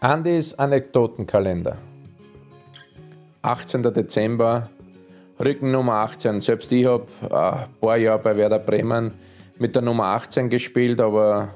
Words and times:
Andys 0.00 0.52
Anekdotenkalender. 0.52 1.78
18. 3.40 3.82
Dezember, 3.82 4.68
Rücken 5.42 5.70
Nummer 5.70 5.94
18. 5.94 6.40
Selbst 6.40 6.70
ich 6.70 6.84
habe 6.84 7.06
äh, 7.22 7.34
ein 7.34 7.68
paar 7.80 7.96
Jahre 7.96 8.22
bei 8.22 8.36
Werder 8.36 8.58
Bremen 8.58 9.14
mit 9.58 9.74
der 9.74 9.80
Nummer 9.80 10.08
18 10.08 10.50
gespielt, 10.50 11.00
aber 11.00 11.48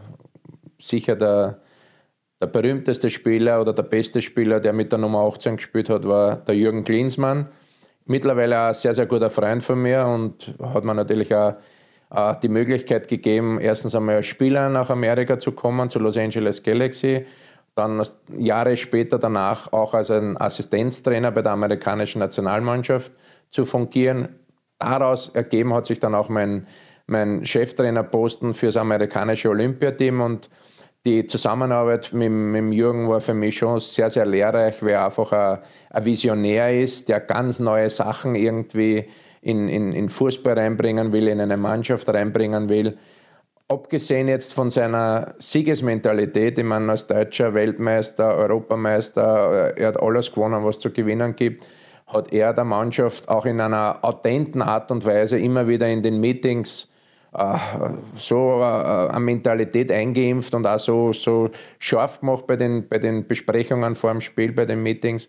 sicher 0.79 1.17
der, 1.17 1.59
der 2.41 2.47
berühmteste 2.47 3.11
Spieler 3.11 3.61
oder 3.61 3.75
der 3.75 3.83
beste 3.83 4.23
Spieler, 4.23 4.59
der 4.59 4.73
mit 4.73 4.91
der 4.91 4.99
Nummer 4.99 5.19
18 5.21 5.57
gespielt 5.57 5.91
hat, 5.91 6.09
war 6.09 6.37
der 6.37 6.57
Jürgen 6.57 6.83
Klinsmann. 6.83 7.49
Mittlerweile 8.07 8.59
ein 8.59 8.75
sehr, 8.75 8.95
sehr 8.95 9.07
guter 9.07 9.29
Freund 9.29 9.63
von 9.63 9.83
mir 9.83 10.07
und 10.07 10.55
hat 10.63 10.85
mir 10.85 10.95
natürlich 10.95 11.35
auch 11.35 11.57
äh, 12.11 12.35
die 12.43 12.49
Möglichkeit 12.49 13.07
gegeben, 13.07 13.61
erstens 13.61 13.95
einmal 13.95 14.17
als 14.17 14.27
Spieler 14.27 14.71
nach 14.71 14.89
Amerika 14.89 15.39
zu 15.39 15.53
kommen, 15.53 15.91
zu 15.91 15.99
Los 15.99 16.17
Angeles 16.17 16.63
Galaxy 16.63 17.27
dann 17.81 18.03
Jahre 18.37 18.77
später 18.77 19.19
danach 19.19 19.73
auch 19.73 19.95
als 19.95 20.11
ein 20.11 20.41
Assistenztrainer 20.41 21.33
bei 21.33 21.43
der 21.43 21.53
amerikanischen 21.53 22.21
Nationalmannschaft 22.21 23.13
zu 23.51 23.65
fungieren. 23.65 24.29
Daraus 24.79 25.31
ergeben 25.31 25.75
hat 25.75 25.87
sich 25.87 26.01
dann 26.01 26.15
auch 26.15 26.29
mein, 26.29 26.67
mein 27.07 27.45
Cheftrainerposten 27.45 28.55
für 28.55 28.67
das 28.67 28.77
amerikanische 28.77 29.51
Olympiateam 29.51 30.21
und 30.21 30.51
die 31.07 31.27
Zusammenarbeit 31.27 32.13
mit, 32.13 32.31
mit 32.31 32.75
Jürgen 32.75 33.09
war 33.09 33.21
für 33.21 33.35
mich 33.35 33.57
schon 33.57 33.81
sehr, 33.81 34.11
sehr 34.11 34.27
lehrreich, 34.27 34.83
weil 34.83 34.91
er 34.91 35.07
einfach 35.07 35.33
ein, 35.33 35.59
ein 35.89 36.05
Visionär 36.05 36.79
ist, 36.79 37.09
der 37.09 37.21
ganz 37.21 37.59
neue 37.59 37.89
Sachen 37.89 38.35
irgendwie 38.35 39.07
in, 39.41 39.69
in, 39.69 39.93
in 39.93 40.11
Fußball 40.11 40.59
reinbringen 40.59 41.13
will, 41.13 41.29
in 41.29 41.41
eine 41.41 41.57
Mannschaft 41.57 42.09
reinbringen 42.11 42.69
will 42.69 42.99
abgesehen 43.71 44.29
jetzt 44.29 44.53
von 44.53 44.69
seiner 44.69 45.35
Siegesmentalität, 45.39 46.59
ich 46.59 46.65
meine, 46.65 46.91
als 46.91 47.07
deutscher 47.07 47.55
Weltmeister, 47.55 48.35
Europameister, 48.37 49.77
er 49.77 49.89
hat 49.89 50.03
alles 50.03 50.33
gewonnen, 50.33 50.65
was 50.65 50.81
zu 50.81 50.91
gewinnen 50.91 51.37
gibt, 51.37 51.67
hat 52.09 52.33
er 52.33 52.53
der 52.53 52.65
Mannschaft 52.65 53.29
auch 53.29 53.47
in 53.47 53.61
einer 53.61 53.99
authenten 54.03 54.61
Art 54.61 54.91
und 54.91 55.07
Weise 55.07 55.39
immer 55.39 55.69
wieder 55.69 55.87
in 55.89 56.03
den 56.03 56.21
Meetings 56.21 56.89
äh, 57.33 57.59
so 58.17 58.61
äh, 58.61 58.65
eine 58.65 59.21
Mentalität 59.21 59.93
eingeimpft 59.93 60.53
und 60.53 60.67
auch 60.67 60.81
so, 60.81 61.13
so 61.13 61.51
scharf 61.79 62.19
gemacht 62.19 62.49
bei 62.49 62.57
den, 62.57 62.89
bei 62.89 62.99
den 62.99 63.29
Besprechungen 63.29 63.95
vor 63.95 64.11
dem 64.11 64.21
Spiel, 64.21 64.51
bei 64.51 64.65
den 64.65 64.83
Meetings, 64.83 65.29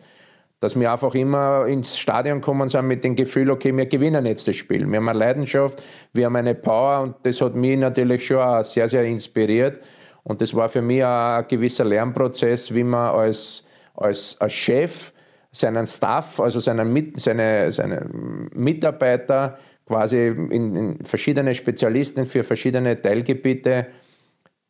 dass 0.61 0.79
wir 0.79 0.91
einfach 0.91 1.15
immer 1.15 1.65
ins 1.65 1.97
Stadion 1.97 2.39
kommen 2.39 2.69
sind 2.69 2.85
mit 2.85 3.03
dem 3.03 3.15
Gefühl, 3.15 3.49
okay, 3.49 3.75
wir 3.75 3.87
gewinnen 3.87 4.27
jetzt 4.27 4.47
das 4.47 4.55
Spiel. 4.55 4.87
Wir 4.87 4.97
haben 4.97 5.09
eine 5.09 5.17
Leidenschaft, 5.17 5.81
wir 6.13 6.27
haben 6.27 6.35
eine 6.35 6.53
Power 6.53 7.01
und 7.01 7.15
das 7.23 7.41
hat 7.41 7.55
mich 7.55 7.77
natürlich 7.77 8.25
schon 8.27 8.37
auch 8.37 8.63
sehr, 8.63 8.87
sehr 8.87 9.03
inspiriert. 9.03 9.79
Und 10.23 10.39
das 10.39 10.53
war 10.53 10.69
für 10.69 10.83
mich 10.83 11.03
auch 11.03 11.39
ein 11.39 11.47
gewisser 11.47 11.83
Lernprozess, 11.83 12.73
wie 12.75 12.83
man 12.83 13.09
als, 13.09 13.65
als, 13.95 14.39
als 14.39 14.53
Chef 14.53 15.13
seinen 15.49 15.87
Staff, 15.87 16.39
also 16.39 16.59
seinen, 16.59 17.13
seine, 17.15 17.71
seine 17.71 18.07
Mitarbeiter 18.53 19.57
quasi 19.87 20.27
in, 20.27 20.75
in 20.75 21.03
verschiedene 21.03 21.55
Spezialisten 21.55 22.27
für 22.27 22.43
verschiedene 22.43 23.01
Teilgebiete 23.01 23.87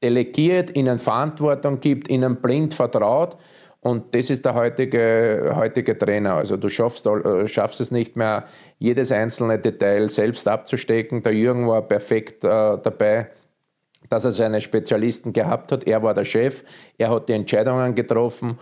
delegiert, 0.01 0.73
ihnen 0.73 0.99
Verantwortung 0.99 1.81
gibt, 1.81 2.09
ihnen 2.09 2.37
blind 2.37 2.73
vertraut 2.73 3.35
und 3.83 4.13
das 4.13 4.29
ist 4.29 4.45
der 4.45 4.53
heutige, 4.53 5.53
heutige 5.55 5.97
Trainer. 5.97 6.35
Also 6.35 6.55
du 6.55 6.69
schaffst, 6.69 7.07
äh, 7.07 7.47
schaffst 7.47 7.81
es 7.81 7.89
nicht 7.89 8.15
mehr, 8.15 8.45
jedes 8.77 9.11
einzelne 9.11 9.57
Detail 9.57 10.07
selbst 10.09 10.47
abzustecken. 10.47 11.23
Der 11.23 11.33
Jürgen 11.33 11.67
war 11.67 11.81
perfekt 11.81 12.43
äh, 12.43 12.77
dabei, 12.77 13.31
dass 14.07 14.23
er 14.23 14.31
seine 14.31 14.61
Spezialisten 14.61 15.33
gehabt 15.33 15.71
hat. 15.71 15.87
Er 15.87 16.03
war 16.03 16.13
der 16.13 16.25
Chef, 16.25 16.63
er 16.99 17.09
hat 17.09 17.27
die 17.27 17.33
Entscheidungen 17.33 17.95
getroffen, 17.95 18.59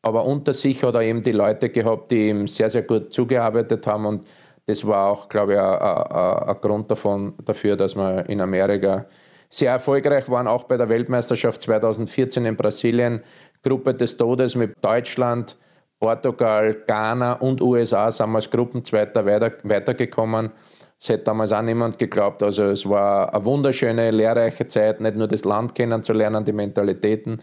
aber 0.00 0.24
unter 0.24 0.54
sich 0.54 0.82
hat 0.82 0.94
er 0.94 1.02
eben 1.02 1.22
die 1.22 1.32
Leute 1.32 1.68
gehabt, 1.68 2.10
die 2.10 2.30
ihm 2.30 2.48
sehr, 2.48 2.70
sehr 2.70 2.82
gut 2.82 3.12
zugearbeitet 3.12 3.86
haben. 3.86 4.06
Und 4.06 4.26
das 4.64 4.86
war 4.86 5.10
auch, 5.10 5.28
glaube 5.28 5.52
ich, 5.52 5.58
ein 5.58 6.60
Grund 6.62 6.90
davon, 6.90 7.34
dafür, 7.44 7.76
dass 7.76 7.94
wir 7.94 8.26
in 8.26 8.40
Amerika 8.40 9.04
sehr 9.52 9.72
erfolgreich 9.72 10.30
waren, 10.30 10.46
auch 10.46 10.64
bei 10.64 10.78
der 10.78 10.88
Weltmeisterschaft 10.88 11.60
2014 11.60 12.46
in 12.46 12.56
Brasilien. 12.56 13.22
Gruppe 13.62 13.94
des 13.94 14.16
Todes 14.16 14.56
mit 14.56 14.74
Deutschland, 14.80 15.56
Portugal, 16.00 16.74
Ghana 16.86 17.34
und 17.34 17.60
USA 17.60 18.10
sind 18.10 18.30
wir 18.30 18.36
als 18.36 18.50
Gruppenzweiter 18.50 19.26
weiter, 19.26 19.52
weitergekommen. 19.62 20.50
Das 20.98 21.10
hätte 21.10 21.24
damals 21.24 21.52
auch 21.52 21.62
niemand 21.62 21.98
geglaubt. 21.98 22.42
Also 22.42 22.64
es 22.64 22.88
war 22.88 23.32
eine 23.34 23.44
wunderschöne, 23.44 24.10
lehrreiche 24.10 24.66
Zeit, 24.68 25.00
nicht 25.00 25.16
nur 25.16 25.28
das 25.28 25.44
Land 25.44 25.74
kennenzulernen, 25.74 26.44
die 26.44 26.52
Mentalitäten, 26.52 27.42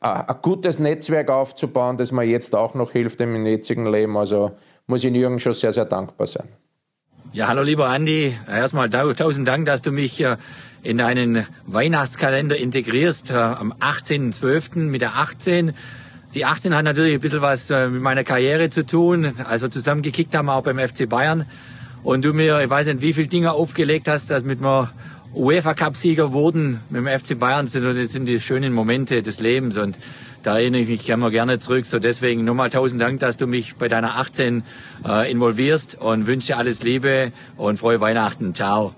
ein 0.00 0.36
gutes 0.40 0.78
Netzwerk 0.78 1.28
aufzubauen, 1.28 1.96
das 1.96 2.12
mir 2.12 2.22
jetzt 2.22 2.54
auch 2.54 2.74
noch 2.74 2.92
hilft 2.92 3.20
im 3.20 3.44
jetzigen 3.46 3.86
Leben. 3.86 4.16
Also 4.16 4.52
muss 4.86 5.02
ich 5.02 5.12
Jürgen 5.12 5.40
schon 5.40 5.54
sehr, 5.54 5.72
sehr 5.72 5.86
dankbar 5.86 6.28
sein. 6.28 6.48
Ja, 7.30 7.46
hallo 7.48 7.62
lieber 7.62 7.90
Andi. 7.90 8.34
Erstmal 8.48 8.88
tausend 8.88 9.46
Dank, 9.46 9.66
dass 9.66 9.82
du 9.82 9.92
mich 9.92 10.24
in 10.82 10.96
deinen 10.96 11.46
Weihnachtskalender 11.66 12.56
integrierst 12.56 13.30
am 13.30 13.74
18.12. 13.74 14.78
mit 14.78 15.02
der 15.02 15.14
18. 15.14 15.74
Die 16.34 16.46
18 16.46 16.74
hat 16.74 16.84
natürlich 16.84 17.12
ein 17.12 17.20
bisschen 17.20 17.42
was 17.42 17.68
äh, 17.68 17.88
mit 17.88 18.00
meiner 18.00 18.24
Karriere 18.24 18.70
zu 18.70 18.86
tun. 18.86 19.34
Also 19.44 19.68
zusammen 19.68 20.00
gekickt 20.00 20.34
haben 20.34 20.46
wir 20.46 20.54
auch 20.54 20.62
beim 20.62 20.78
FC 20.78 21.06
Bayern. 21.06 21.44
Und 22.02 22.24
du 22.24 22.32
mir, 22.32 22.62
ich 22.62 22.70
weiß 22.70 22.86
nicht, 22.86 23.02
wie 23.02 23.12
viele 23.12 23.28
Dinge 23.28 23.52
aufgelegt 23.52 24.08
hast, 24.08 24.30
dass 24.30 24.42
mit 24.42 24.62
mir 24.62 24.90
UEFA 25.34 25.74
Cup 25.74 25.96
Sieger 25.96 26.32
wurden 26.32 26.80
mit 26.88 27.04
dem 27.04 27.18
FC 27.18 27.38
Bayern. 27.38 27.66
Das 27.66 28.12
sind 28.12 28.26
die 28.26 28.40
schönen 28.40 28.72
Momente 28.72 29.22
des 29.22 29.40
Lebens 29.40 29.76
und 29.76 29.98
da 30.42 30.58
erinnere 30.58 30.82
ich 30.82 30.88
mich 30.88 31.08
immer 31.08 31.30
gerne 31.30 31.58
zurück. 31.58 31.84
So 31.84 31.98
deswegen 31.98 32.44
nochmal 32.44 32.70
tausend 32.70 33.00
Dank, 33.00 33.20
dass 33.20 33.36
du 33.36 33.46
mich 33.46 33.76
bei 33.76 33.88
deiner 33.88 34.16
18 34.16 34.62
äh, 35.04 35.30
involvierst 35.30 35.96
und 35.96 36.26
wünsche 36.26 36.56
alles 36.56 36.82
Liebe 36.82 37.32
und 37.56 37.78
frohe 37.78 38.00
Weihnachten. 38.00 38.54
Ciao. 38.54 38.94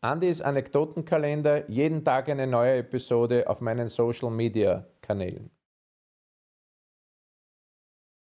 Andys 0.00 0.40
Anekdotenkalender, 0.40 1.68
jeden 1.68 2.04
Tag 2.04 2.28
eine 2.28 2.46
neue 2.46 2.76
Episode 2.76 3.48
auf 3.48 3.60
meinen 3.60 3.88
Social 3.88 4.30
Media 4.30 4.86
Kanälen. 5.02 5.50